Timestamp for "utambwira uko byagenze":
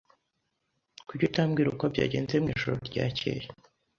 1.29-2.33